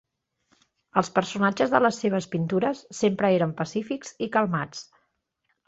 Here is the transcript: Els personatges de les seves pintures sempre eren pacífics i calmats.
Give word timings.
Els 1.01 1.11
personatges 1.17 1.75
de 1.75 1.81
les 1.83 1.99
seves 2.05 2.29
pintures 2.37 2.83
sempre 3.03 3.31
eren 3.37 3.55
pacífics 3.63 4.17
i 4.29 4.33
calmats. 4.39 4.85